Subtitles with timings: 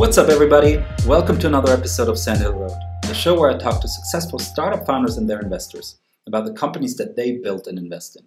[0.00, 0.82] What's up, everybody?
[1.04, 4.86] Welcome to another episode of Sandhill Road, the show where I talk to successful startup
[4.86, 8.24] founders and their investors about the companies that they built and invest in.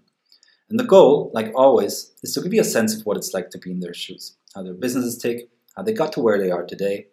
[0.70, 3.50] And the goal, like always, is to give you a sense of what it's like
[3.50, 6.52] to be in their shoes, how their businesses tick, how they got to where they
[6.52, 7.08] are today,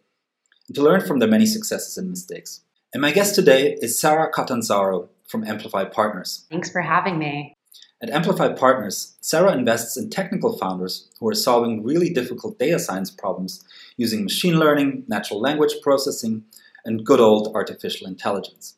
[0.68, 2.60] and to learn from their many successes and mistakes.
[2.92, 6.44] And my guest today is Sarah Catanzaro from Amplify Partners.
[6.50, 7.54] Thanks for having me.
[8.02, 13.10] At Amplify Partners, Sarah invests in technical founders who are solving really difficult data science
[13.10, 13.62] problems
[13.98, 16.44] using machine learning, natural language processing,
[16.82, 18.76] and good old artificial intelligence.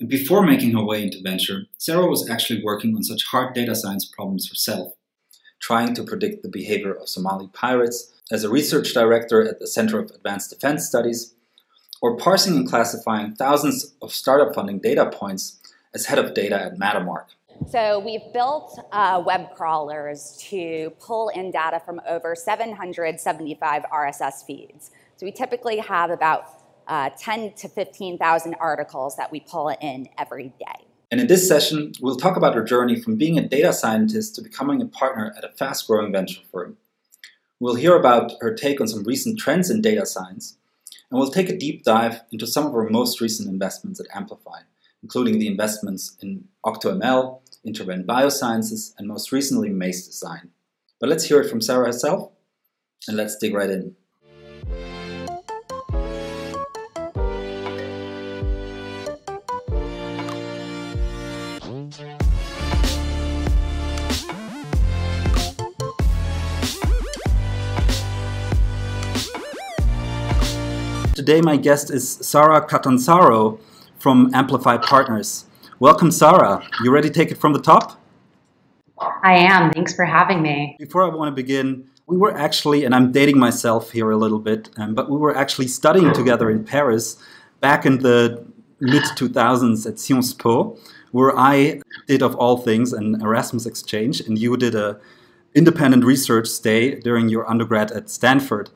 [0.00, 3.74] And before making her way into venture, Sarah was actually working on such hard data
[3.74, 4.94] science problems herself,
[5.60, 9.98] trying to predict the behavior of Somali pirates as a research director at the Center
[9.98, 11.34] of Advanced Defense Studies,
[12.00, 15.60] or parsing and classifying thousands of startup funding data points
[15.92, 17.35] as head of data at Mattermark.
[17.68, 24.90] So we've built uh, web crawlers to pull in data from over 775 RSS feeds.
[25.16, 26.44] So we typically have about
[26.86, 30.86] uh, 10 to 15,000 articles that we pull in every day.
[31.10, 34.42] And in this session, we'll talk about her journey from being a data scientist to
[34.42, 36.76] becoming a partner at a fast growing venture firm.
[37.60, 40.58] We'll hear about her take on some recent trends in data science,
[41.10, 44.60] and we'll take a deep dive into some of her most recent investments at Amplify,
[45.02, 50.50] including the investments in OctoML, InterVenn Biosciences, and most recently Maze Design.
[51.00, 52.30] But let's hear it from Sarah herself,
[53.08, 53.96] and let's dig right in.
[71.14, 73.58] Today, my guest is Sarah Catanzaro
[73.98, 75.46] from Amplify Partners.
[75.78, 76.66] Welcome, Sarah.
[76.82, 78.00] You ready to take it from the top?
[78.98, 79.70] I am.
[79.72, 80.74] Thanks for having me.
[80.78, 84.38] Before I want to begin, we were actually, and I'm dating myself here a little
[84.38, 87.22] bit, um, but we were actually studying together in Paris
[87.60, 88.42] back in the
[88.80, 90.78] mid 2000s at Sciences Po,
[91.12, 94.98] where I did, of all things, an Erasmus exchange, and you did a
[95.54, 98.70] independent research stay during your undergrad at Stanford.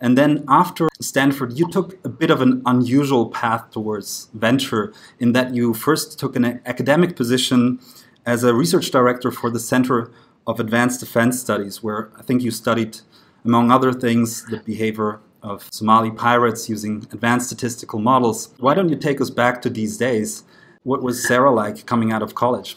[0.00, 5.32] And then after Stanford, you took a bit of an unusual path towards venture in
[5.32, 7.80] that you first took an academic position
[8.24, 10.10] as a research director for the Center
[10.46, 12.98] of Advanced Defense Studies, where I think you studied,
[13.44, 18.54] among other things, the behavior of Somali pirates using advanced statistical models.
[18.58, 20.44] Why don't you take us back to these days?
[20.82, 22.76] What was Sarah like coming out of college?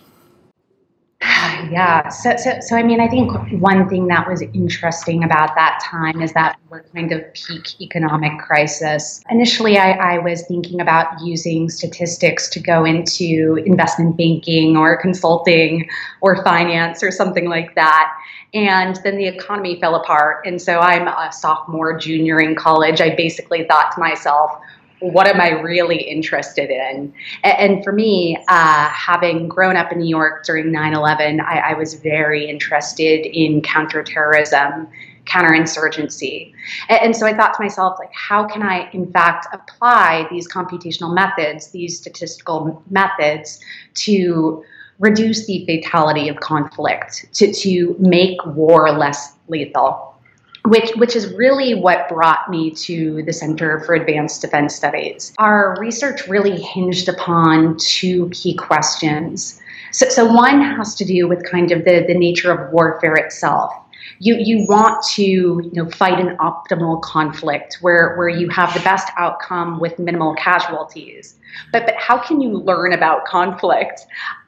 [1.21, 2.09] Yeah.
[2.09, 6.21] So, so, so, I mean, I think one thing that was interesting about that time
[6.21, 9.23] is that we're kind of peak economic crisis.
[9.29, 15.87] Initially, I, I was thinking about using statistics to go into investment banking or consulting
[16.21, 18.11] or finance or something like that.
[18.53, 20.45] And then the economy fell apart.
[20.45, 22.99] And so I'm a sophomore, junior in college.
[22.99, 24.51] I basically thought to myself,
[25.01, 27.13] what am I really interested in?
[27.43, 31.73] And for me, uh, having grown up in New York during 9 11, I, I
[31.73, 34.87] was very interested in counterterrorism,
[35.25, 36.53] counterinsurgency.
[36.89, 41.13] And so I thought to myself, like, how can I, in fact, apply these computational
[41.13, 43.59] methods, these statistical methods,
[43.95, 44.63] to
[44.99, 50.10] reduce the fatality of conflict, to, to make war less lethal?
[50.65, 55.33] Which which is really what brought me to the Center for Advanced Defense Studies.
[55.37, 59.59] Our research really hinged upon two key questions.
[59.91, 63.73] So, so one has to do with kind of the, the nature of warfare itself.
[64.19, 68.79] You, you want to you know fight an optimal conflict where, where you have the
[68.81, 71.35] best outcome with minimal casualties.
[71.73, 74.05] But, but how can you learn about conflict?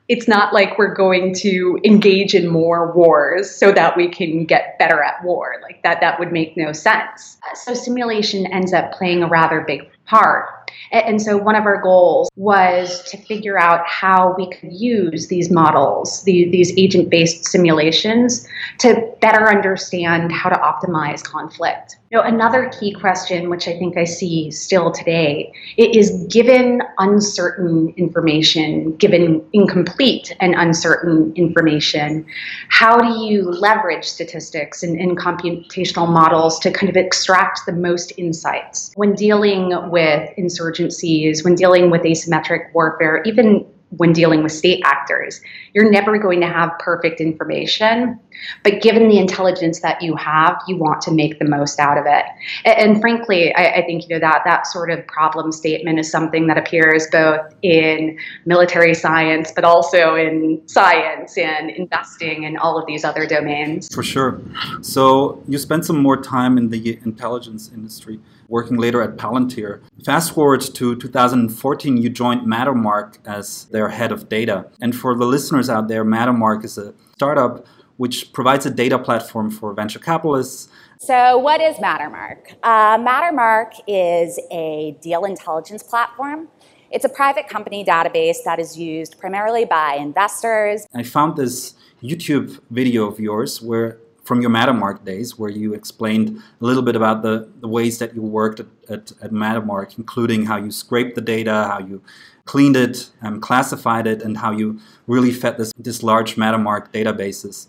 [0.10, 4.78] It's not like we're going to engage in more wars so that we can get
[4.78, 5.56] better at war.
[5.62, 7.38] Like that that would make no sense.
[7.56, 12.30] So simulation ends up playing a rather big part and so one of our goals
[12.36, 18.48] was to figure out how we could use these models, these agent based simulations,
[18.80, 21.98] to better understand how to optimize conflict.
[22.12, 27.92] You know, another key question, which I think I see still today, is given uncertain
[27.98, 32.26] information, given incomplete and uncertain information,
[32.70, 38.14] how do you leverage statistics and, and computational models to kind of extract the most
[38.18, 40.30] insights when dealing with
[40.64, 43.66] insurgencies, when dealing with asymmetric warfare, even
[43.98, 45.42] when dealing with state actors.
[45.74, 48.20] You're never going to have perfect information,
[48.64, 52.06] but given the intelligence that you have, you want to make the most out of
[52.08, 52.26] it.
[52.66, 56.10] And, and frankly, I, I, think you know that that sort of problem statement is
[56.10, 62.80] something that appears both in military science, but also in science and investing and all
[62.80, 63.94] of these other domains.
[63.94, 64.42] For sure.
[64.82, 68.20] So you spent some more time in the intelligence industry.
[68.48, 69.82] Working later at Palantir.
[70.06, 74.66] Fast forward to 2014, you joined Mattermark as their head of data.
[74.82, 77.66] And for the listeners out there, Mattermark is a startup
[77.98, 80.68] which provides a data platform for venture capitalists.
[81.00, 82.56] So, what is Mattermark?
[82.64, 86.48] Uh, Mattermark is a deal intelligence platform.
[86.92, 90.86] It's a private company database that is used primarily by investors.
[90.94, 91.74] I found this
[92.04, 96.96] YouTube video of yours where from your Mattermark days, where you explained a little bit
[96.96, 101.16] about the, the ways that you worked at, at, at Mattermark, including how you scraped
[101.16, 102.02] the data, how you
[102.46, 107.68] cleaned it, and classified it, and how you really fed this, this large Mattermark databases.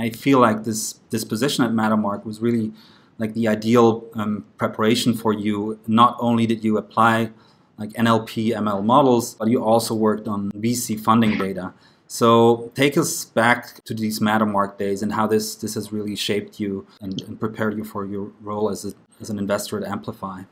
[0.00, 2.72] I feel like this, this position at Mattermark was really
[3.18, 5.78] like the ideal um, preparation for you.
[5.86, 7.32] Not only did you apply
[7.76, 11.74] like NLP, ML models, but you also worked on VC funding data.
[12.08, 16.58] So take us back to these Mattermark days and how this, this has really shaped
[16.58, 20.44] you and, and prepared you for your role as, a, as an investor at Amplify.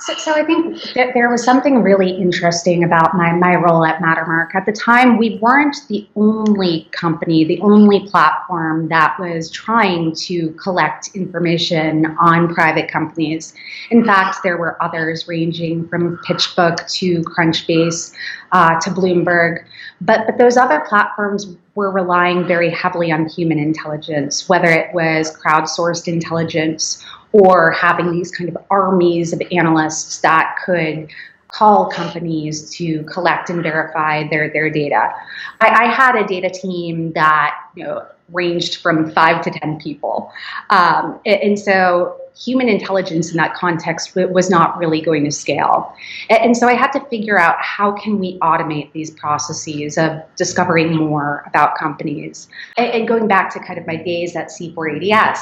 [0.00, 4.00] So, so I think that there was something really interesting about my, my role at
[4.00, 4.54] Mattermark.
[4.54, 10.50] At the time, we weren't the only company, the only platform that was trying to
[10.52, 13.54] collect information on private companies.
[13.90, 18.12] In fact, there were others ranging from PitchBook to Crunchbase
[18.52, 19.64] uh, to Bloomberg.
[20.00, 25.34] But, but those other platforms were relying very heavily on human intelligence, whether it was
[25.36, 31.10] crowdsourced intelligence or having these kind of armies of analysts that could
[31.48, 35.12] call companies to collect and verify their, their data.
[35.60, 40.32] I, I had a data team that you know ranged from five to ten people,
[40.70, 45.94] um, and so human intelligence in that context was not really going to scale.
[46.30, 50.94] And so I had to figure out how can we automate these processes of discovering
[50.94, 52.48] more about companies.
[52.76, 55.38] And going back to kind of my days at C4ADS,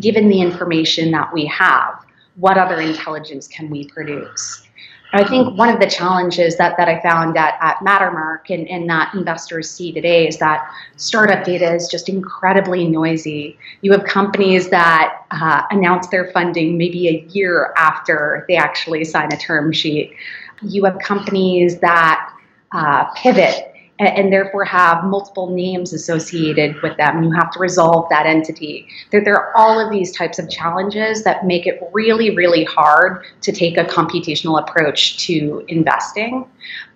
[0.00, 2.04] given the information that we have,
[2.36, 4.66] what other intelligence can we produce?
[5.14, 8.88] I think one of the challenges that, that I found at, at Mattermark and, and
[8.90, 13.56] that investors see today is that startup data is just incredibly noisy.
[13.80, 19.32] You have companies that uh, announce their funding maybe a year after they actually sign
[19.32, 20.14] a term sheet.
[20.62, 22.32] You have companies that
[22.72, 27.22] uh, pivot and, therefore have multiple names associated with them.
[27.22, 28.88] You have to resolve that entity.
[29.10, 33.24] There, there are all of these types of challenges that make it really, really hard
[33.42, 36.46] to take a computational approach to investing.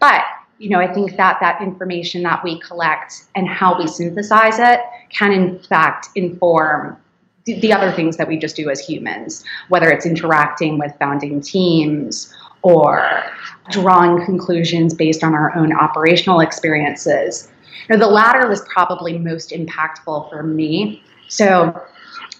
[0.00, 0.24] But
[0.58, 4.80] you know, I think that that information that we collect and how we synthesize it
[5.08, 6.96] can, in fact, inform
[7.44, 12.34] the other things that we just do as humans, whether it's interacting with founding teams
[12.62, 13.22] or
[13.70, 17.50] drawing conclusions based on our own operational experiences.
[17.88, 21.02] Now, the latter was probably most impactful for me.
[21.28, 21.80] So,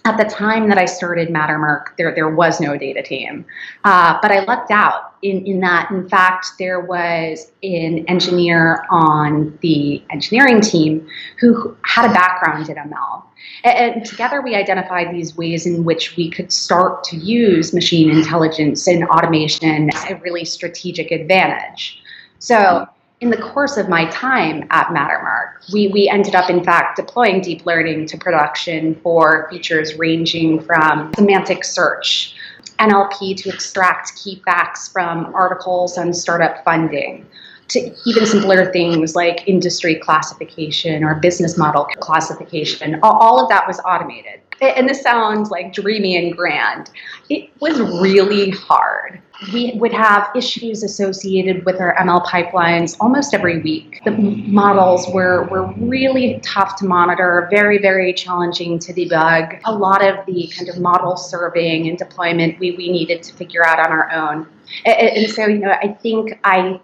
[0.09, 3.45] at the time that I started Mattermark, there, there was no data team.
[3.83, 9.55] Uh, but I lucked out in, in that, in fact, there was an engineer on
[9.61, 11.07] the engineering team
[11.39, 13.23] who had a background in ML.
[13.63, 18.09] And, and together we identified these ways in which we could start to use machine
[18.09, 22.01] intelligence and automation as a really strategic advantage.
[22.39, 22.87] So,
[23.21, 27.41] in the course of my time at Mattermark, we, we ended up, in fact, deploying
[27.41, 32.35] deep learning to production for features ranging from semantic search,
[32.79, 37.27] NLP to extract key facts from articles on startup funding,
[37.67, 42.99] to even simpler things like industry classification or business model classification.
[43.03, 44.39] All of that was automated.
[44.61, 46.89] And this sounds like dreamy and grand.
[47.29, 49.21] It was really hard.
[49.53, 54.01] We would have issues associated with our ML pipelines almost every week.
[54.03, 59.61] The models were, were really tough to monitor, very, very challenging to debug.
[59.63, 63.65] A lot of the kind of model serving and deployment we, we needed to figure
[63.65, 64.45] out on our own.
[64.85, 66.81] And, and so, you know, I think I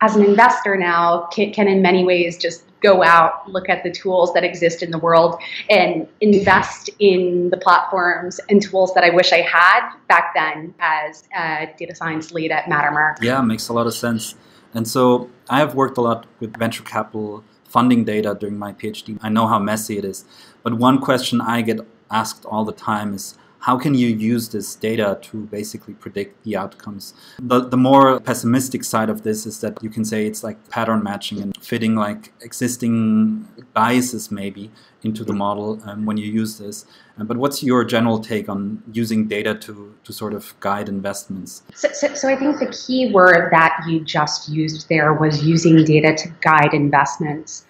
[0.00, 3.90] as an investor now can, can, in many ways just go out look at the
[3.90, 9.10] tools that exist in the world and invest in the platforms and tools that i
[9.10, 13.72] wish i had back then as a data science lead at mattermark yeah makes a
[13.72, 14.34] lot of sense.
[14.74, 19.18] And so i have worked a lot with venture capital funding data during my phd
[19.22, 20.24] i know how messy it is.
[20.62, 21.80] But one question i get
[22.10, 26.56] asked all the time is how can you use this data to basically predict the
[26.56, 27.14] outcomes?
[27.40, 31.02] The, the more pessimistic side of this is that you can say it's like pattern
[31.02, 34.70] matching and fitting like existing biases maybe
[35.02, 36.84] into the model um, when you use this.
[37.18, 41.62] Um, but what's your general take on using data to, to sort of guide investments?
[41.74, 45.84] So, so, so I think the key word that you just used there was using
[45.84, 47.64] data to guide investments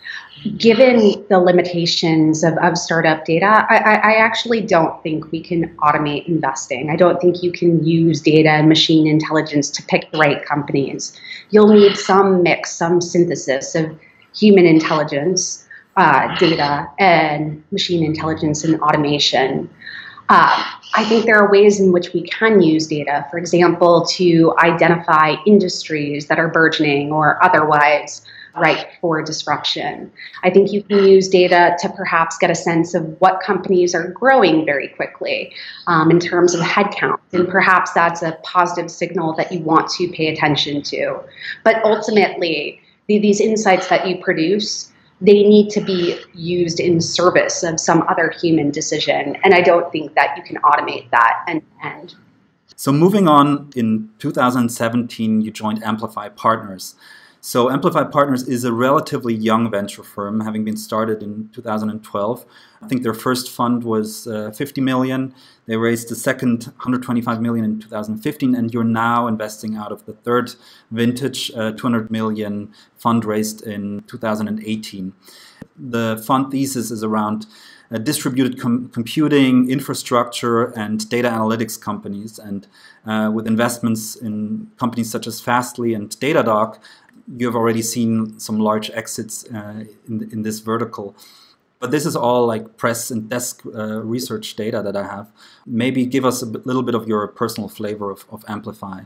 [0.57, 6.27] given the limitations of, of startup data, I, I, actually don't think we can automate
[6.29, 6.91] investing.
[6.91, 11.19] I don't think you can use data and machine intelligence to pick the right companies.
[11.51, 13.99] You'll need some mix, some synthesis of
[14.35, 15.67] human intelligence,
[15.97, 19.69] uh, data, and machine intelligence and automation.
[20.29, 20.63] Uh,
[20.95, 25.37] I think there are ways in which we can use data, for example, to identify
[25.47, 28.23] industries that are burgeoning or otherwise
[28.57, 30.13] ripe for disruption.
[30.43, 34.09] I think you can use data to perhaps get a sense of what companies are
[34.09, 35.53] growing very quickly
[35.87, 40.09] um, in terms of headcount, and perhaps that's a positive signal that you want to
[40.09, 41.21] pay attention to.
[41.65, 47.63] But ultimately, the, these insights that you produce they need to be used in service
[47.63, 49.37] of some other human decision.
[49.43, 52.15] And I don't think that you can automate that and end.
[52.77, 56.95] So, moving on, in 2017, you joined Amplify Partners.
[57.41, 62.47] So Amplify Partners is a relatively young venture firm, having been started in 2012.
[62.83, 65.35] I think their first fund was uh, 50 million.
[65.67, 70.15] They raised the second 125 million in 2015, and you're now investing out of the
[70.15, 70.55] third
[70.91, 75.13] vintage, uh, 200 million fund raised in 2018.
[75.77, 77.47] The fund thesis is around
[77.91, 82.39] uh, distributed com- computing, infrastructure, and data analytics companies.
[82.39, 82.67] And
[83.07, 86.79] uh, with investments in companies such as Fastly and Datadog,
[87.37, 91.15] you have already seen some large exits uh, in, in this vertical.
[91.81, 95.31] But this is all like press and desk uh, research data that I have.
[95.67, 99.03] Maybe give us a little bit of your personal flavor of, of Amplify.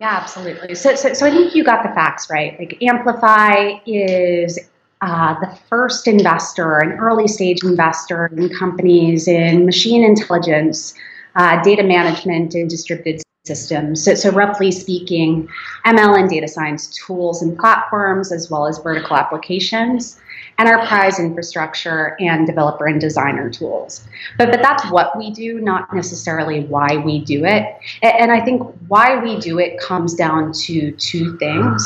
[0.00, 0.74] Yeah, absolutely.
[0.74, 2.58] So, so, so I think you got the facts right.
[2.58, 4.58] Like Amplify is
[5.00, 10.92] uh, the first investor, an early stage investor in companies in machine intelligence,
[11.36, 14.04] uh, data management, and distributed systems.
[14.04, 15.48] So, so, roughly speaking,
[15.84, 20.20] ML and data science tools and platforms, as well as vertical applications,
[20.58, 24.06] enterprise infrastructure, and developer and designer tools.
[24.38, 27.76] But, but that's what we do, not necessarily why we do it.
[28.02, 31.84] And I think why we do it comes down to two things.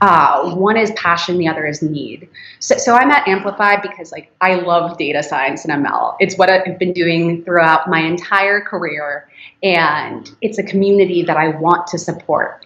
[0.00, 2.28] Uh, one is passion, the other is need.
[2.58, 6.16] So, so I'm at Amplify because like I love data science and ML.
[6.20, 9.28] It's what I've been doing throughout my entire career,
[9.62, 12.64] and it's a community that I want to support.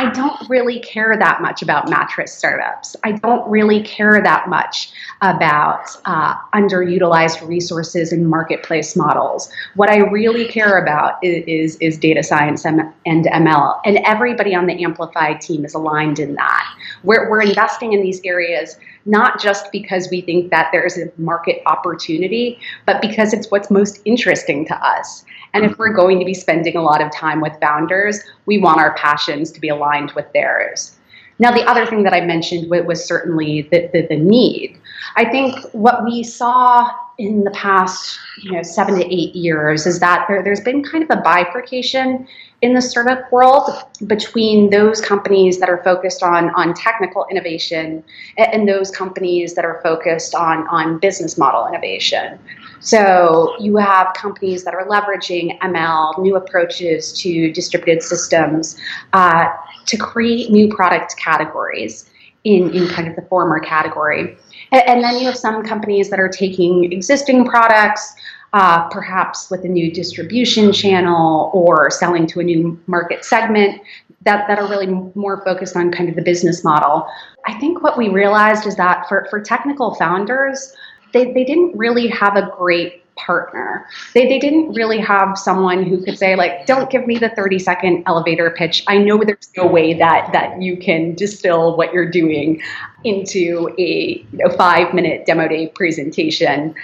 [0.00, 2.96] I don't really care that much about mattress startups.
[3.04, 9.52] I don't really care that much about uh, underutilized resources and marketplace models.
[9.74, 14.66] What I really care about is, is, data science and, and, ML, and everybody on
[14.66, 16.64] the Amplify team is aligned in that.
[17.02, 18.76] We're, we're investing in these areas
[19.06, 24.00] not just because we think that there's a market opportunity, but because it's what's most
[24.04, 25.24] interesting to us.
[25.52, 28.78] And if we're going to be spending a lot of time with founders, we want
[28.78, 30.96] our passions to be aligned with theirs.
[31.40, 34.78] Now, the other thing that I mentioned was certainly the, the, the, need.
[35.16, 36.90] I think what we saw
[37.20, 41.04] in the past, you know, seven to eight years is that there, there's been kind
[41.04, 42.26] of a bifurcation
[42.62, 43.68] in the startup world
[44.06, 48.02] between those companies that are focused on, on technical innovation
[48.38, 52.38] and, those companies that are focused on, on business model innovation.
[52.80, 58.78] So you have companies that are leveraging ML, new approaches to distributed systems
[59.12, 59.48] uh,
[59.86, 62.08] to create new product categories
[62.44, 64.38] in, in kind of the former category.
[64.72, 68.14] And, and then you have some companies that are taking existing products,
[68.52, 73.80] uh, perhaps with a new distribution channel or selling to a new market segment
[74.22, 77.06] that, that are really more focused on kind of the business model.
[77.46, 80.74] I think what we realized is that for, for technical founders,
[81.12, 83.86] they, they didn't really have a great partner.
[84.14, 87.58] They, they didn't really have someone who could say, like, don't give me the 30
[87.58, 88.84] second elevator pitch.
[88.88, 92.62] I know there's no way that that you can distill what you're doing
[93.04, 96.74] into a you know, five minute demo day presentation.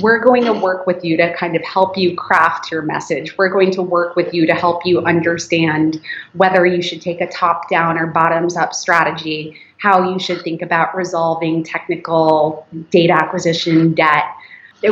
[0.00, 3.36] We're going to work with you to kind of help you craft your message.
[3.36, 6.00] We're going to work with you to help you understand
[6.34, 10.62] whether you should take a top down or bottoms up strategy how you should think
[10.62, 14.24] about resolving technical data acquisition debt.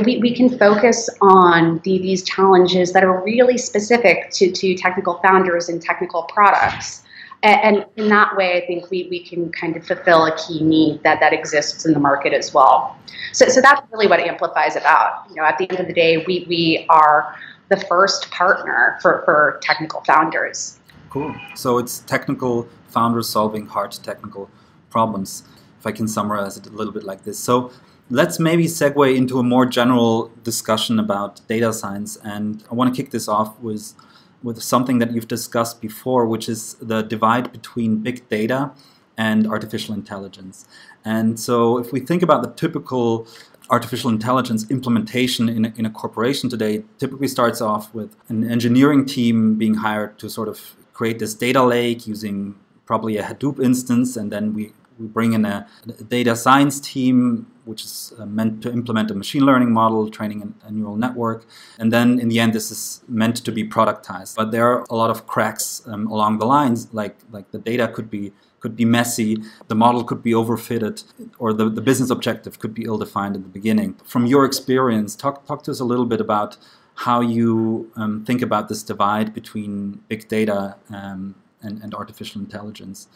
[0.04, 5.18] We, we can focus on the, these challenges that are really specific to, to technical
[5.18, 7.02] founders and technical products.
[7.42, 10.62] And, and in that way, I think we, we can kind of fulfill a key
[10.62, 12.96] need that, that exists in the market as well.
[13.32, 15.28] So, so that's really what Amplify is about.
[15.28, 17.36] You know, at the end of the day, we, we are
[17.68, 20.78] the first partner for, for technical founders.
[21.10, 21.34] Cool.
[21.54, 24.48] So it's technical founders solving hard technical
[24.90, 25.42] problems,
[25.80, 27.38] if I can summarize it a little bit like this.
[27.38, 27.72] So
[28.10, 32.16] let's maybe segue into a more general discussion about data science.
[32.24, 33.94] And I want to kick this off with,
[34.42, 38.72] with something that you've discussed before, which is the divide between big data
[39.16, 40.66] and artificial intelligence.
[41.04, 43.26] And so if we think about the typical
[43.70, 49.06] artificial intelligence implementation in a, in a corporation today typically starts off with an engineering
[49.06, 52.54] team being hired to sort of create this data lake using
[52.84, 55.66] probably a Hadoop instance, and then we, we bring in a,
[55.98, 60.54] a data science team which is uh, meant to implement a machine learning model, training
[60.64, 61.46] a, neural network.
[61.78, 64.36] And then in the end, this is meant to be productized.
[64.36, 67.88] But there are a lot of cracks um, along the lines, like, like the data
[67.88, 71.02] could be could be messy, the model could be overfitted,
[71.40, 73.94] or the, the business objective could be ill defined in the beginning.
[74.04, 76.56] From your experience, talk, talk to us a little bit about
[76.94, 83.08] how you um, think about this divide between big data um, and, and artificial intelligence.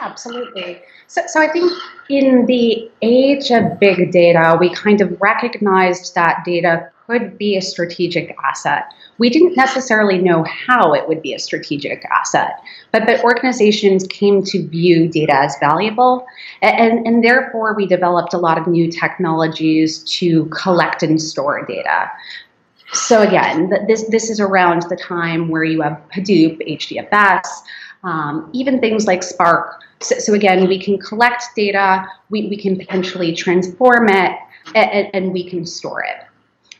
[0.00, 0.80] Absolutely.
[1.06, 1.72] So, so I think
[2.08, 7.62] in the age of big data, we kind of recognized that data could be a
[7.62, 8.84] strategic asset.
[9.16, 12.60] We didn't necessarily know how it would be a strategic asset,
[12.92, 16.26] but, but organizations came to view data as valuable,
[16.60, 22.10] and, and therefore we developed a lot of new technologies to collect and store data.
[22.92, 27.46] So again, this this is around the time where you have Hadoop, HDFS,
[28.02, 29.82] um, even things like Spark.
[30.00, 34.38] So, so, again, we can collect data, we, we can potentially transform it,
[34.74, 36.24] and, and we can store it.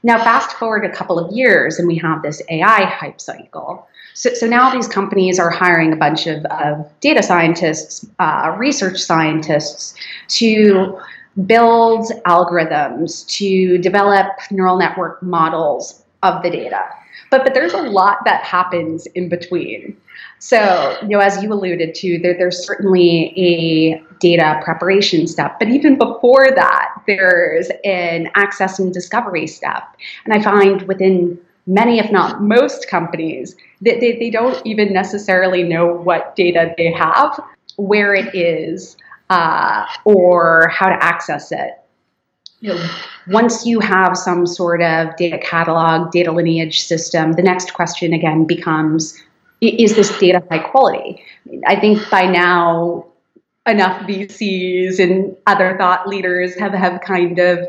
[0.03, 3.89] Now, fast forward a couple of years, and we have this AI hype cycle.
[4.15, 8.99] So, so now these companies are hiring a bunch of, of data scientists, uh, research
[8.99, 9.95] scientists
[10.29, 10.99] to
[11.47, 16.85] build algorithms, to develop neural network models of the data.
[17.31, 19.97] But, but there's a lot that happens in between.
[20.39, 25.69] So, you know, as you alluded to, there, there's certainly a data preparation step, but
[25.69, 29.83] even before that, there's an access and discovery step.
[30.25, 35.63] And I find within many, if not most companies, that they, they don't even necessarily
[35.63, 37.41] know what data they have,
[37.77, 38.97] where it is,
[39.31, 41.79] uh, or how to access it.
[42.61, 42.91] You know,
[43.29, 48.47] once you have some sort of data catalog, data lineage system, the next question again
[48.47, 49.17] becomes
[49.61, 51.23] is this data high quality?
[51.67, 53.07] I think by now,
[53.67, 57.67] enough VCs and other thought leaders have, have kind of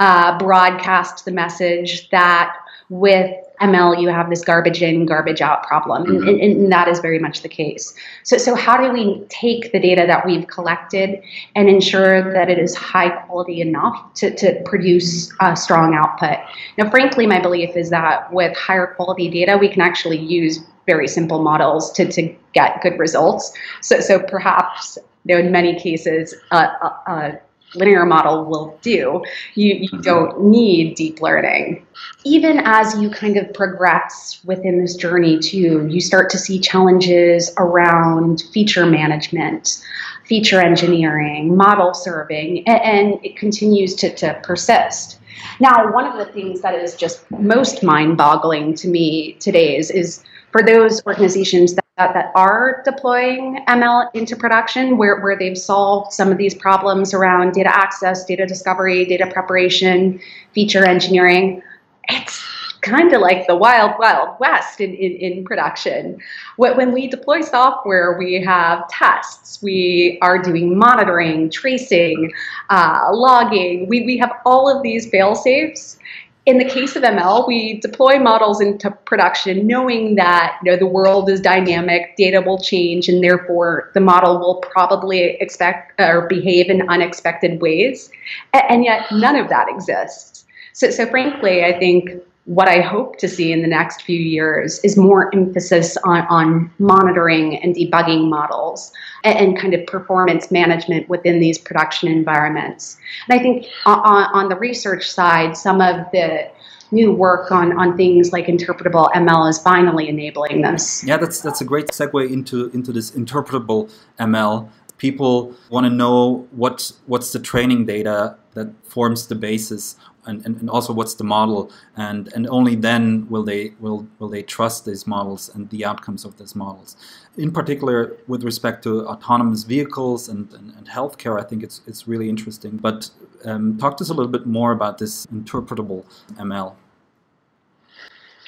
[0.00, 2.56] uh, broadcast the message that
[2.92, 6.28] with ML, you have this garbage in, garbage out problem, mm-hmm.
[6.28, 7.94] and, and, that is very much the case.
[8.22, 11.22] So, so how do we take the data that we've collected
[11.56, 16.38] and ensure that it is high quality enough to, to produce a strong output?
[16.76, 21.08] Now, frankly, my belief is that with higher quality data, we can actually use very
[21.08, 23.54] simple models to, to get good results.
[23.80, 27.32] So, so perhaps you know, in many cases, uh, uh, uh
[27.74, 29.22] linear model will do.
[29.54, 30.00] You, you mm-hmm.
[30.02, 31.86] don't need deep learning.
[32.24, 37.52] Even as you kind of progress within this journey, too, you start to see challenges
[37.58, 39.82] around feature management,
[40.26, 45.18] feature engineering, model serving, and, and it continues to, to persist.
[45.60, 49.90] Now, one of the things that is just most mind boggling to me today is,
[49.90, 55.58] is for those organizations that that, that are deploying ML into production where, where they've
[55.58, 60.18] solved some of these problems around data access, data discovery, data preparation,
[60.52, 61.62] feature engineering.
[62.08, 62.42] It's
[62.80, 66.18] kind of like the wild, wild west in, in, in production.
[66.56, 72.32] When we deploy software, we have tests, we are doing monitoring, tracing,
[72.70, 73.86] uh, logging.
[73.86, 75.98] We, we have all of these fail safes
[76.44, 80.86] in the case of ML, we deploy models into production knowing that you know, the
[80.86, 86.68] world is dynamic, data will change, and therefore the model will probably expect or behave
[86.68, 88.10] in unexpected ways.
[88.52, 90.44] And yet none of that exists.
[90.72, 92.10] So, so frankly, I think
[92.44, 96.70] what I hope to see in the next few years is more emphasis on, on
[96.80, 102.96] monitoring and debugging models and, and, kind of performance management within these production environments.
[103.28, 106.50] And I think on, on the research side, some of the
[106.90, 111.04] new work on, on things like interpretable ML is finally enabling this.
[111.04, 114.68] Yeah, that's that's a great segue into into this interpretable ML.
[114.98, 120.60] People want to know what what's the training data that forms the basis and, and,
[120.60, 121.70] and also what's the model?
[121.96, 126.24] And and only then will they will will they trust these models and the outcomes
[126.24, 126.96] of these models.
[127.36, 132.06] In particular with respect to autonomous vehicles and, and, and healthcare i think it's it's
[132.06, 132.76] really interesting.
[132.76, 133.10] But
[133.44, 136.04] um, talk to us a little bit more about this interpretable
[136.36, 136.74] ml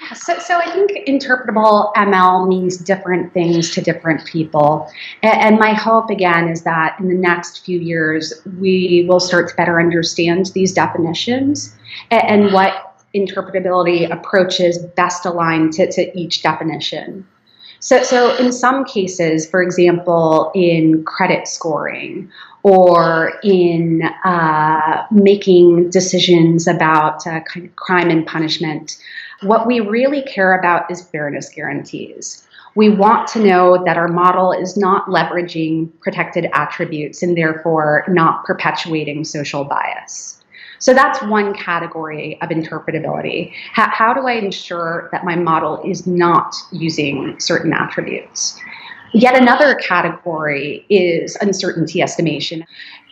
[0.04, 4.90] yeah, so, so I think interpretable ML means different things to different people.
[5.22, 9.48] And, and, my hope, again, is that in the next few years, we will start
[9.48, 11.74] to better understand these definitions
[12.10, 17.26] and, and what interpretability approaches best align to, to each definition.
[17.80, 22.30] So, so in some cases, for example, in credit scoring
[22.62, 27.40] or in uh, making decisions about uh,
[27.76, 28.96] crime and punishment,
[29.44, 32.46] what we really care about is fairness guarantees.
[32.74, 38.44] We want to know that our model is not leveraging protected attributes and therefore not
[38.44, 40.42] perpetuating social bias.
[40.80, 43.52] So that's one category of interpretability.
[43.72, 48.60] How, how, do I ensure that my model is not using certain attributes?
[49.12, 52.66] Yet another category is uncertainty estimation.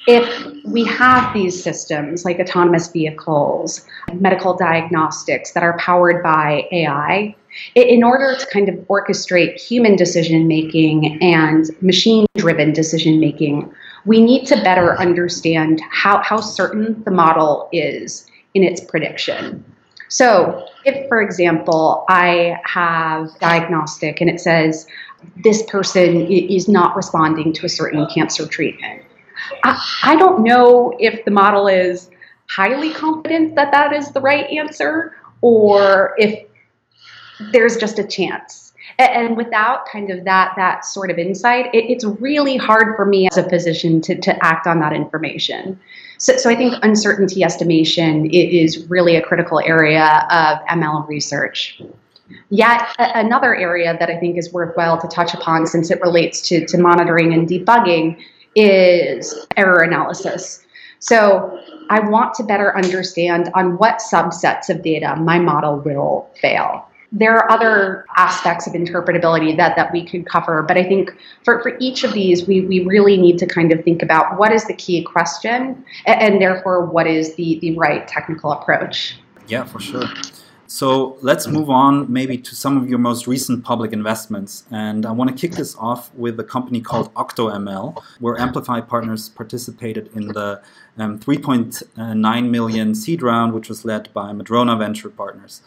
[0.06, 7.36] If we have these systems like autonomous vehicles, medical diagnostics that are powered by AI,
[7.74, 13.72] in order to kind of orchestrate human decision making and machine driven decision making,
[14.04, 19.64] we need to better understand how, how certain the model is in its prediction.
[20.08, 24.86] So, if, for example, I have diagnostic and it says
[25.44, 29.02] this person is not responding to a certain cancer treatment,
[29.64, 32.10] I, I don't know if the model is
[32.50, 36.46] highly confident that that is the right answer or if
[37.52, 38.72] there's just a chance.
[38.98, 43.26] And without kind of that that sort of insight, it, it's really hard for me
[43.28, 45.80] as a physician to, to act on that information.
[46.18, 51.80] So, so I think uncertainty estimation is really a critical area of ML research.
[52.50, 56.66] Yet another area that I think is worthwhile to touch upon since it relates to,
[56.66, 58.22] to monitoring and debugging
[58.54, 60.64] is error analysis.
[60.98, 61.60] So
[61.90, 66.86] I want to better understand on what subsets of data my model will fail.
[67.10, 71.10] There are other aspects of interpretability that, that we could cover, but I think
[71.44, 74.52] for, for each of these, we, we really need to kind of think about what
[74.52, 79.18] is the key question and, and therefore what is the, the right technical approach.
[79.48, 80.04] Yeah, for sure.
[80.72, 84.64] So let's move on maybe to some of your most recent public investments.
[84.70, 89.28] And I want to kick this off with a company called OctoML, where Amplify Partners
[89.28, 90.62] participated in the
[90.96, 95.60] um, 3.9 million seed round, which was led by Madrona Venture Partners.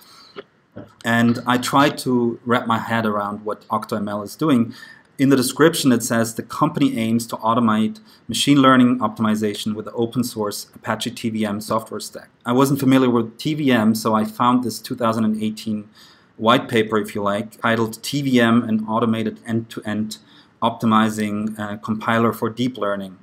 [1.06, 4.74] And I tried to wrap my head around what OctoML is doing
[5.18, 9.92] in the description it says the company aims to automate machine learning optimization with the
[9.94, 12.30] open source Apache TVM software stack.
[12.46, 15.90] I wasn't familiar with TVM, so I found this 2018
[16.38, 20.18] white paper, if you like, titled TVM an automated end to end
[20.62, 23.18] optimizing uh, compiler for deep learning.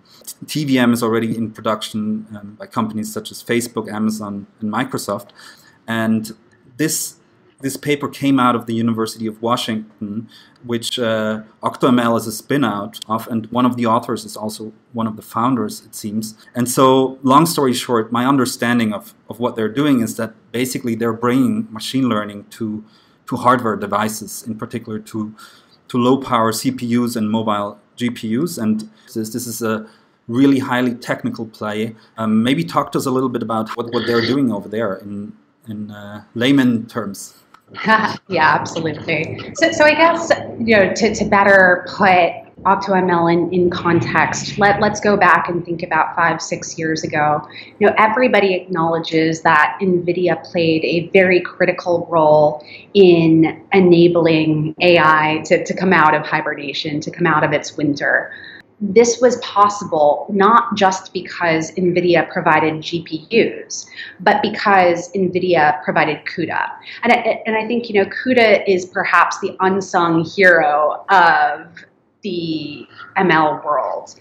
[0.47, 5.31] TVM is already in production um, by companies such as Facebook, Amazon, and Microsoft.
[5.87, 6.33] And
[6.77, 7.17] this
[7.63, 10.29] this paper came out of the University of Washington,
[10.65, 15.07] which uh, OctoML is a spin-out of, and one of the authors is also one
[15.07, 16.37] of the founders, it seems.
[16.55, 20.95] And so, long story short, my understanding of, of what they're doing is that basically
[20.97, 22.85] they're bringing machine learning to,
[23.29, 25.35] to hardware devices, in particular to,
[25.89, 28.61] to low-power CPUs and mobile GPUs.
[28.61, 29.89] And this, this is a
[30.27, 31.95] really highly technical play.
[32.17, 34.97] Um, maybe talk to us a little bit about what, what they're doing over there
[34.97, 35.33] in,
[35.69, 37.42] in uh, layman terms.
[37.87, 39.53] yeah, absolutely.
[39.55, 42.33] So, so I guess you know to, to better put
[42.65, 47.47] OctoML in, in context, let, let's go back and think about five, six years ago.
[47.79, 55.65] You know, everybody acknowledges that NVIDIA played a very critical role in enabling AI to,
[55.65, 58.33] to come out of hibernation, to come out of its winter
[58.83, 63.87] this was possible not just because NVIDIA provided GPUs,
[64.19, 66.69] but because NVIDIA provided CUDA.
[67.05, 71.69] And I, and I think, you know, CUDA is perhaps the unsung hero of
[72.23, 74.15] the ML world.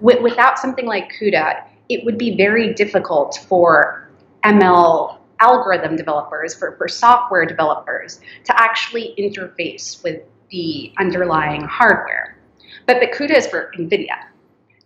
[0.00, 4.10] without something like CUDA, it would be very difficult for
[4.44, 12.37] ML algorithm developers, for, for software developers, to actually interface with the underlying hardware.
[12.88, 14.16] But the is for NVIDIA.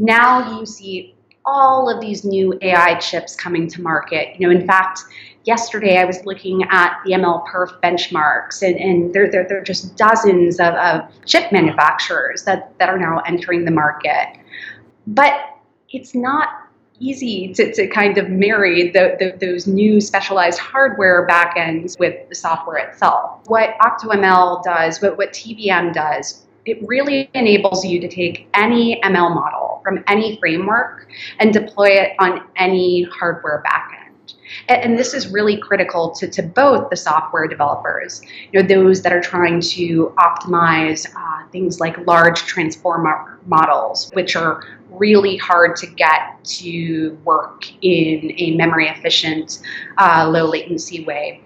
[0.01, 4.35] Now you see all of these new AI chips coming to market.
[4.37, 5.03] You know, in fact,
[5.45, 9.97] yesterday I was looking at the MLPerf benchmarks, and, and there, there, there are just
[9.97, 14.37] dozens of, of chip manufacturers that, that are now entering the market.
[15.07, 15.35] But
[15.91, 16.49] it's not
[16.99, 22.35] easy to, to kind of marry the, the, those new specialized hardware backends with the
[22.35, 23.43] software itself.
[23.47, 29.35] What OctoML does, what, what TVM does, it really enables you to take any ML
[29.35, 33.99] model from any framework and deploy it on any hardware backend.
[34.69, 38.23] And, this is really critical to, to both the software developers,
[38.53, 44.37] you know, those that are trying to optimize uh, things like large transformer models, which
[44.37, 49.63] are really hard to get to work in a memory efficient,
[49.99, 51.41] uh, low latency way,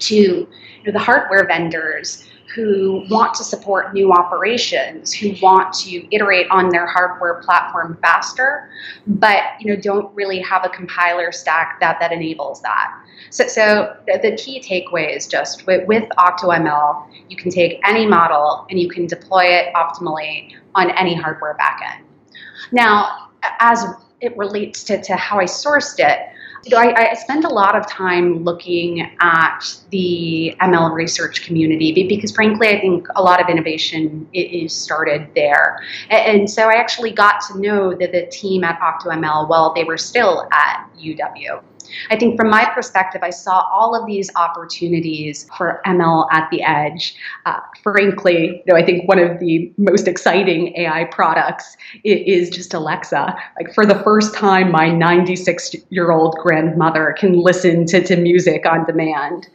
[0.00, 0.48] to you
[0.84, 6.68] know, the hardware vendors who want to support new operations, who want to iterate on
[6.68, 8.70] their hardware platform faster,
[9.06, 12.92] but you know don't really have a compiler stack that that enables that.
[13.30, 18.06] So, so the, the key takeaway is just with, with OctoML, you can take any
[18.06, 22.04] model and you can deploy it optimally on any hardware backend.
[22.70, 23.28] Now,
[23.60, 23.84] as
[24.20, 26.18] it relates to, to how I sourced it,
[26.64, 32.06] you know, I, I, spend a lot of time looking at the ML research community
[32.06, 35.80] because, frankly, I think a lot of innovation is started there.
[36.10, 39.98] And so I actually got to know the, the team at OctoML while they were
[39.98, 41.62] still at UW.
[42.10, 46.62] I think from my perspective, I saw all of these opportunities for ML at the
[46.62, 47.16] edge.
[47.46, 53.36] Uh, frankly, know, I think one of the most exciting AI products is just Alexa.
[53.58, 58.66] Like for the first time, my 96 year old grandmother can listen to, to music
[58.66, 59.48] on demand.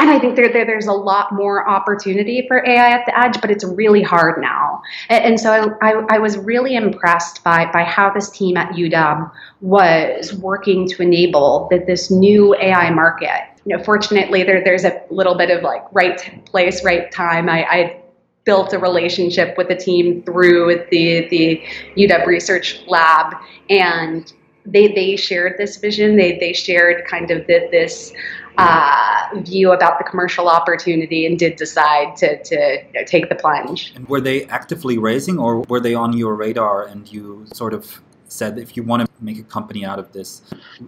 [0.00, 3.38] And I think there, there, there's a lot more opportunity for AI at the edge,
[3.42, 4.80] but it's really hard now.
[5.10, 8.72] And, and so I, I, I, was really impressed by, by how this team at
[8.72, 13.42] UW was working to enable that this new AI market.
[13.66, 17.50] You know, fortunately, there, there's a little bit of like right place, right time.
[17.50, 18.02] I, I
[18.44, 21.62] built a relationship with the team through the the
[21.98, 23.36] UW Research Lab,
[23.68, 24.32] and
[24.64, 26.16] they they shared this vision.
[26.16, 28.14] They they shared kind of the, this
[28.58, 33.34] uh, view about the commercial opportunity and did decide to, to you know, take the
[33.34, 33.92] plunge.
[33.94, 38.00] And were they actively raising or were they on your radar and you sort of
[38.28, 40.42] said, if you want to make a company out of this,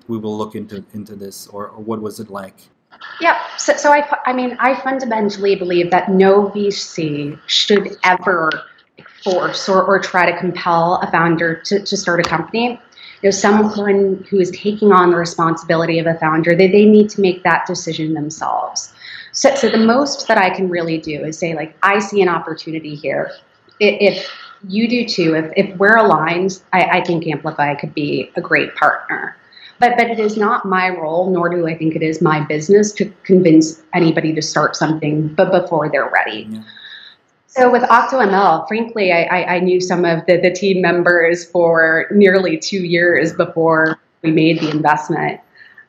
[0.08, 1.46] we will look into, into this?
[1.48, 2.56] Or, or what was it like?
[3.20, 8.50] Yeah, so, so I, I mean, I fundamentally believe that no VC should ever
[9.24, 12.80] force or, or try to compel a founder to, to start a company
[13.22, 17.08] you know, someone who is taking on the responsibility of a founder, they, they need
[17.10, 18.92] to make that decision themselves.
[19.32, 22.28] So, so the most that I can really do is say, like, I see an
[22.28, 23.30] opportunity here.
[23.80, 24.28] If
[24.68, 28.74] you do too, if, if we're aligned, I, I think Amplify could be a great
[28.74, 29.36] partner.
[29.78, 32.92] But, but it is not my role, nor do I think it is my business
[32.92, 36.46] to convince anybody to start something but before they're ready.
[36.50, 36.62] Yeah.
[37.54, 42.56] So with OctoML, frankly, I, I, knew some of the, the team members for nearly
[42.56, 45.38] two years before we made the investment.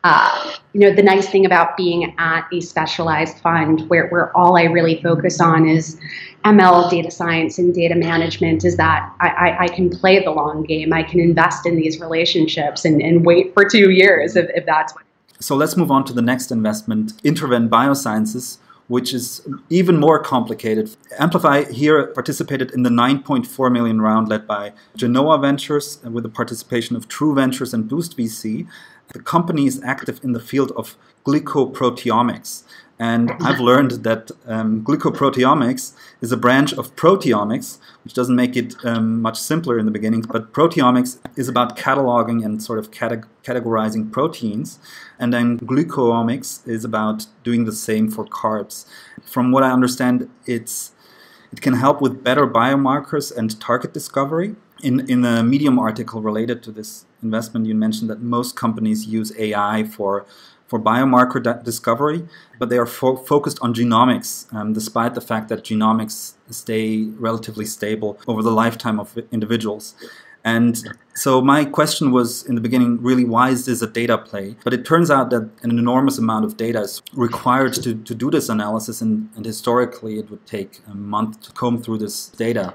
[0.04, 4.58] Uh, you know, the nice thing about being at a specialized fund where, where all
[4.58, 5.98] I really focus on is
[6.44, 10.64] ML, data science, and data management is that I, I, I can play the long
[10.64, 10.92] game.
[10.92, 14.94] I can invest in these relationships and, and wait for two years if, if that's
[14.94, 15.06] what.
[15.40, 20.96] So let's move on to the next investment, InterVenn Biosciences, which is even more complicated.
[21.18, 26.96] Amplify here participated in the 9.4 million round led by Genoa Ventures with the participation
[26.96, 28.68] of True Ventures and Boost VC.
[29.14, 32.64] The company is active in the field of glycoproteomics.
[33.00, 38.76] And I've learned that um, glycoproteomics is a branch of proteomics, which doesn't make it
[38.86, 40.22] um, much simpler in the beginning.
[40.22, 44.80] But proteomics is about cataloging and sort of cate- categorizing proteins.
[45.20, 48.86] And then glycomics is about doing the same for carbs.
[49.24, 50.92] From what I understand, it's
[51.52, 54.56] it can help with better biomarkers and target discovery.
[54.82, 59.32] In, in a Medium article related to this investment, you mentioned that most companies use
[59.38, 60.26] AI for
[60.74, 62.26] for biomarker discovery,
[62.58, 67.64] but they are fo- focused on genomics, um, despite the fact that genomics stay relatively
[67.64, 69.94] stable over the lifetime of individuals.
[70.44, 70.84] And
[71.14, 74.56] so my question was in the beginning, really, why is this a data play?
[74.64, 78.32] But it turns out that an enormous amount of data is required to, to do
[78.32, 82.74] this analysis, and, and historically it would take a month to comb through this data.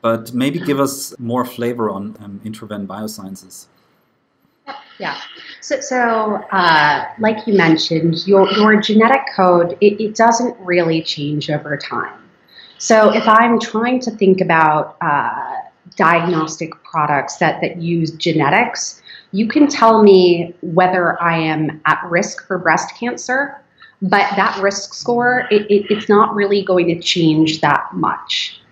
[0.00, 3.66] But maybe give us more flavor on um, InterVenn Biosciences.
[4.98, 5.20] Yeah.
[5.60, 11.50] So, so uh, like you mentioned, your, your genetic code, it, it, doesn't really change
[11.50, 12.18] over time.
[12.78, 15.54] So if I'm trying to think about uh,
[15.96, 19.02] diagnostic products that, that use genetics,
[19.32, 23.60] you can tell me whether I am at risk for breast cancer,
[24.02, 28.62] but that risk score, it, it, it's not really going to change that much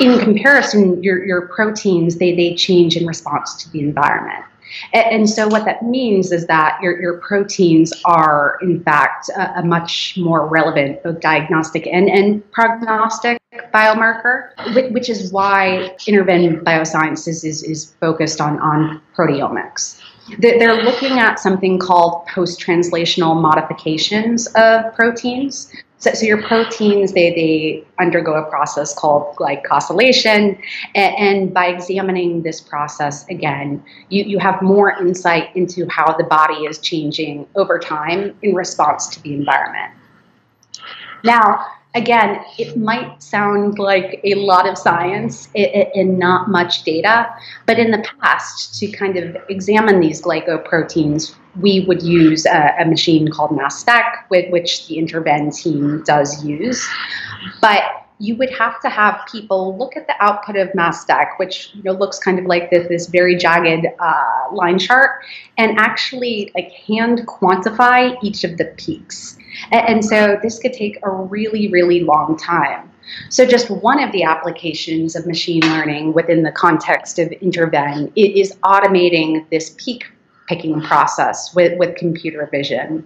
[0.00, 4.44] in comparison, your, your proteins, they, they change in response to the environment.
[4.92, 9.64] And, so what that means is that your, your proteins are, in fact, a, a
[9.64, 13.38] much more relevant both diagnostic and, and prognostic
[13.72, 14.50] biomarker,
[14.92, 20.01] which is why InterVenn Biosciences is, is focused on, on proteomics.
[20.38, 25.72] They're looking at something called post-translational modifications of proteins.
[25.98, 30.58] So, so, your proteins, they, they undergo a process called glycosylation.
[30.96, 36.24] And, and, by examining this process again, you, you have more insight into how the
[36.24, 39.92] body is changing over time in response to the environment.
[41.22, 47.28] Now, again, it might sound like a lot of science and not much data,
[47.66, 52.84] but in the past, to kind of examine these glycoproteins, we would use a, a
[52.86, 56.86] machine called mass spec, which the InterVenn team does use.
[57.60, 57.82] But
[58.22, 61.82] you would have to have people look at the output of mass spec, which you
[61.82, 65.24] know looks kind of like this, this very jagged uh, line chart,
[65.58, 69.36] and actually like hand quantify each of the peaks.
[69.72, 72.88] And, and so this could take a really, really long time.
[73.28, 78.54] So, just one of the applications of machine learning within the context of InterVenn is
[78.62, 80.04] automating this peak
[80.48, 83.04] picking process with, with computer vision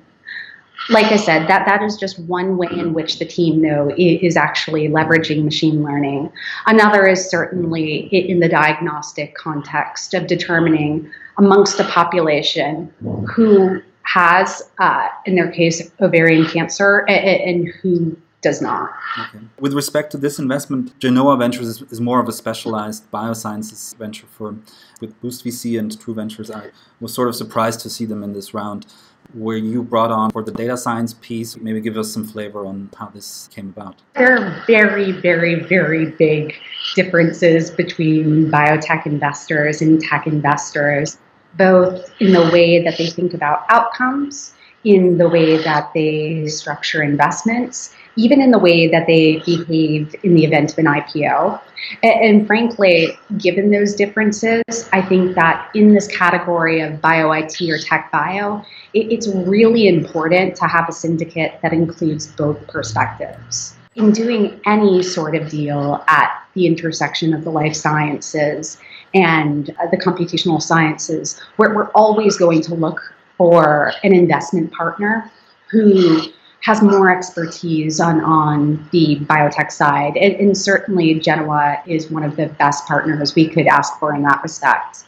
[0.89, 4.37] like I said, that, that is just one way in which the team, though, is
[4.37, 6.31] actually leveraging machine learning.
[6.67, 12.93] Another is certainly in the diagnostic context of determining amongst a population
[13.35, 18.91] who has, uh, in their case, ovarian cancer and, and who does not.
[19.19, 19.45] Okay.
[19.59, 24.27] With respect to this investment, Genoa Ventures is, is, more of a specialized biosciences venture
[24.27, 24.65] firm.
[25.01, 26.71] With Boost VC and True Ventures, I
[27.01, 28.87] was sort of surprised to see them in this round
[29.35, 31.57] were you brought on for the data science piece?
[31.57, 33.97] Maybe give us some flavor on how this came about.
[34.15, 36.55] There are very, very, very big
[36.95, 41.19] differences between biotech investors and tech investors,
[41.57, 47.03] both in the way that they think about outcomes, in the way that they structure
[47.03, 51.61] investments, even in the way that they behave in the event of an IPO.
[52.03, 57.61] And, and, frankly, given those differences, I think that in this category of bio IT
[57.63, 63.77] or tech bio, it, it's really important to have a syndicate that includes both perspectives.
[63.95, 68.79] In doing any sort of deal at the intersection of the life sciences
[69.15, 75.31] and uh, the computational sciences, we're, we're always going to look for an investment partner
[75.71, 76.23] who
[76.67, 80.17] has more expertise on, on the biotech side.
[80.17, 84.23] And, and, certainly, Genoa is one of the best partners we could ask for in
[84.25, 85.05] that respect.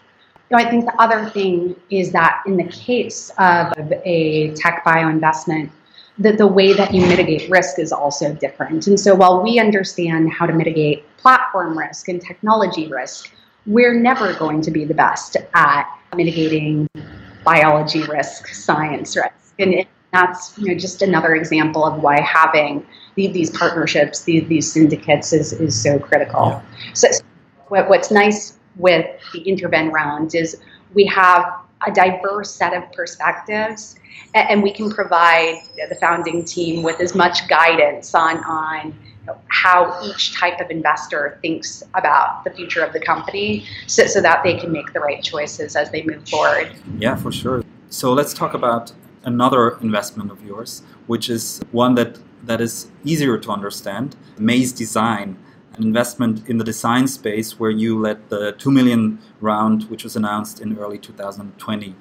[0.48, 3.72] You know, I think the other thing is that in the case of
[4.04, 5.72] a tech bio investment,
[6.18, 8.86] that the way that you mitigate risk is also different.
[8.86, 13.32] And so while we understand how to mitigate platform risk and technology risk,
[13.66, 16.88] we're never going to be the best at mitigating
[17.42, 19.54] biology risk, science risk.
[19.58, 22.86] And that's you know just another example of why having
[23.26, 26.46] these partnerships, these, these syndicates is, is so critical.
[26.46, 26.62] Yeah.
[26.94, 27.08] So,
[27.66, 30.60] what, what's nice with the InterVenn round is
[30.94, 31.52] we have
[31.86, 33.96] a diverse set of perspectives
[34.34, 35.56] and, and we can provide
[35.88, 38.96] the founding team with as much guidance on, on
[39.48, 44.42] how each type of investor thinks about the future of the company so, so that
[44.42, 46.72] they can make the right choices as they move forward.
[46.98, 47.64] Yeah, for sure.
[47.90, 48.92] So let's talk about
[49.28, 55.38] another investment of yours, which is one that, that is easier to understand Maze Design,
[55.74, 60.16] an investment in the design space where you led the 2 million round, which was
[60.16, 61.94] announced in early 2020.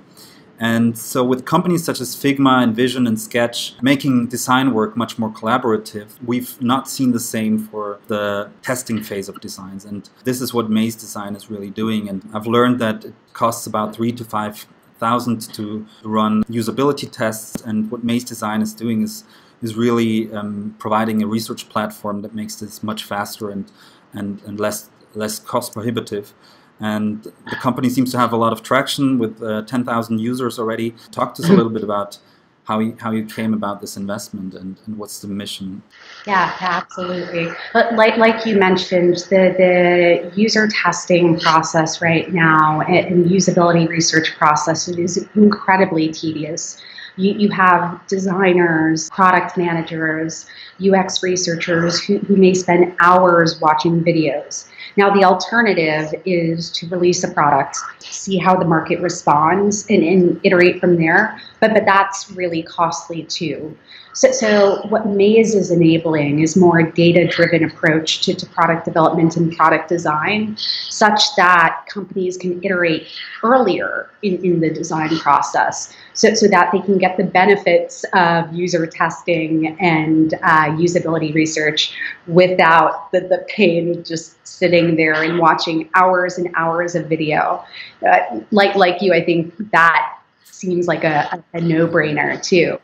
[0.60, 5.30] And so, with companies such as Figma, InVision, and Sketch making design work much more
[5.30, 9.86] collaborative, we've not seen the same for the testing phase of designs.
[9.86, 12.10] And this is what Maze Design is really doing.
[12.10, 14.66] And I've learned that it costs about three to five
[15.00, 17.62] thousand to run usability tests.
[17.62, 19.24] And what Maze Design is doing is
[19.62, 23.72] is really um, providing a research platform that makes this much faster and
[24.14, 26.34] and, and less less cost prohibitive.
[26.80, 30.94] And the company seems to have a lot of traction with uh, 10,000 users already.
[31.12, 32.20] Talk to us a little bit about
[32.68, 35.82] how you, how you came about this investment and, and what's the mission.
[36.26, 37.48] Yeah, absolutely.
[37.72, 44.36] But like, like you mentioned, the, the user testing process right now and usability research
[44.38, 46.82] process is incredibly tedious.
[47.16, 50.46] You, you have designers, product managers,
[50.86, 54.68] UX researchers who, who may spend hours watching videos.
[54.98, 60.40] Now, the alternative is to release a product, see how the market responds, and, and
[60.44, 61.40] iterate from there.
[61.60, 63.78] But, but that's really costly too.
[64.18, 69.56] So, so what Maze is enabling is more data-driven approach to, to product development and
[69.56, 73.06] product design, such that companies can iterate
[73.44, 78.52] earlier in, in the design process, so, so that they can get the benefits of
[78.52, 81.96] user testing and uh, usability research
[82.26, 87.64] without the, the pain of just sitting there and watching hours and hours of video.
[88.04, 92.80] Uh, like like you, I think that seems like a, a no-brainer too.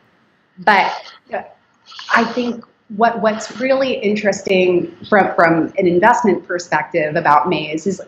[0.58, 0.92] But
[2.14, 2.64] I think
[2.96, 8.00] what what's really interesting from from an investment perspective about Maze is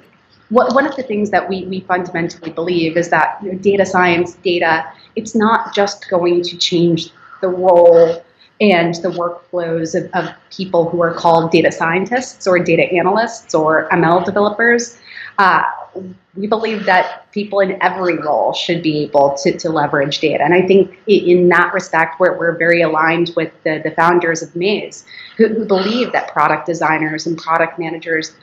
[0.51, 3.85] what, one of the things that we, we fundamentally believe is that you know, data
[3.85, 4.85] science, data,
[5.17, 8.25] it's not just going to change the role
[8.61, 13.89] and the workflows of, of people who are called data scientists or data analysts or
[13.91, 14.99] ML developers.
[15.39, 15.63] Uh,
[16.35, 20.43] we believe that people in every role should be able to, to leverage data.
[20.43, 24.55] And I think in that respect, we're, we're very aligned with the, the founders of
[24.55, 25.05] Maze,
[25.37, 28.35] who, who believe that product designers and product managers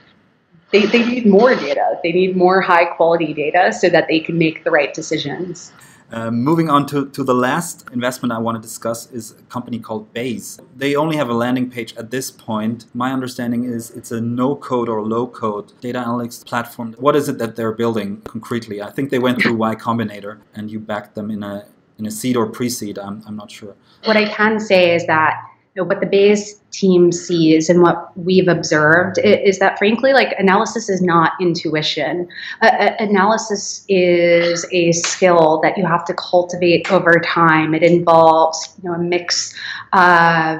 [0.73, 1.99] they, they need more data.
[2.01, 5.71] They need more high quality data so that they can make the right decisions.
[6.13, 9.79] Uh, moving on to, to the last investment I want to discuss is a company
[9.79, 10.59] called Bayes.
[10.77, 12.85] They only have a landing page at this point.
[12.93, 16.93] My understanding is it's a no code or low code data analytics platform.
[16.99, 18.79] What is it that they're building concretely?
[18.79, 21.65] I think they went through Y Combinator and you backed them in a
[21.97, 22.99] in a seed or pre seed.
[22.99, 23.75] I'm, I'm not sure.
[24.03, 25.33] What I can say is that
[25.81, 29.17] know, what the Bayes team sees and what we've observed.
[29.19, 32.27] Is that frankly like analysis is not intuition.
[32.61, 37.73] Uh, analysis is a skill that you have to cultivate over time.
[37.73, 39.53] It involves you know a mix
[39.93, 40.59] of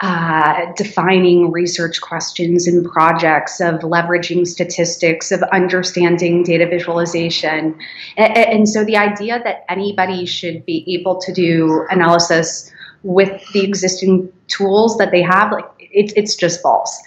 [0.00, 7.78] uh, defining research questions and projects, of leveraging statistics, of understanding data visualization.
[8.18, 12.70] And, and so the idea that anybody should be able to do analysis
[13.04, 16.98] with the existing tools that they have, like it, it's just false.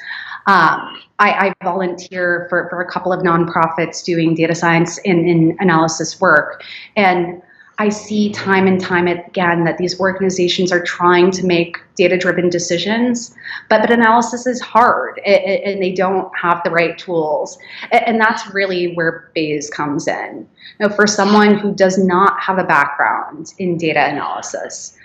[0.47, 5.55] Um, I, I, volunteer for, for a couple of nonprofits doing data science and, and
[5.59, 6.63] analysis work.
[6.95, 7.41] And
[7.79, 12.49] I see time and time again that these organizations are trying to make data driven
[12.49, 13.33] decisions,
[13.69, 17.57] but, but analysis is hard and, and, they don't have the right tools.
[17.91, 20.45] And that's really where Bayes comes in.
[20.81, 24.97] Now, for someone who does not have a background in data analysis,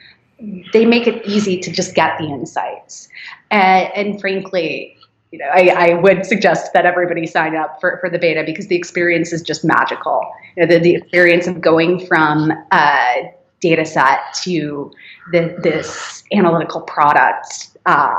[0.73, 3.09] they make it easy to just get the insights.
[3.51, 4.97] And, and frankly,
[5.31, 8.69] you know, I, I, would suggest that everybody sign up for, for the beta because
[8.69, 10.23] the experience is just magical.
[10.57, 14.93] You know, the, the experience of going from a data set to
[15.33, 18.15] the, this analytical product, uh,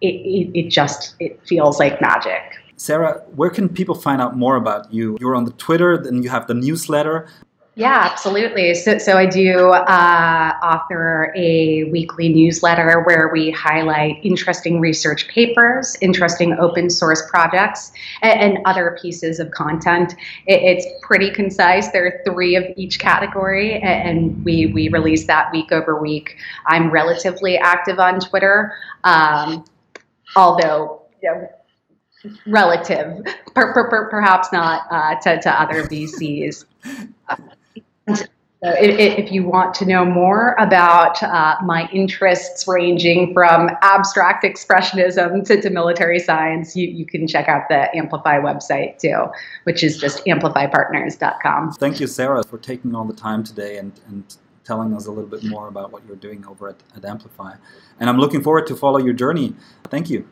[0.00, 2.42] it, it, it just it feels like magic.
[2.76, 5.16] Sarah, where can people find out more about you?
[5.20, 7.28] You're on the Twitter, then you have the newsletter.
[7.78, 8.72] Yeah, absolutely.
[8.72, 15.94] So, so I do uh, author a weekly newsletter where we highlight interesting research papers,
[16.00, 20.14] interesting open source projects, and, and other pieces of content.
[20.46, 21.88] It, it's pretty concise.
[21.88, 26.34] There are three of each category, and we we release that week over week.
[26.66, 28.72] I'm relatively active on Twitter,
[29.04, 29.66] um,
[30.34, 31.02] although.
[31.22, 31.48] You know,
[32.46, 33.24] relative,
[33.54, 36.64] per, per, per, perhaps not uh, to, to other VCs.
[38.14, 45.44] So if, you want to know more about uh, my interests ranging from abstract expressionism
[45.46, 49.26] to, to military science, you, you, can check out the Amplify website too,
[49.64, 51.72] which is just amplifypartners.com.
[51.72, 54.24] Thank you, Sarah, for taking all the time today and, and
[54.64, 57.54] telling us a little bit more about what you're doing over at, at Amplify.
[58.00, 59.54] And I'm looking forward to follow your journey.
[59.90, 60.26] Thank you.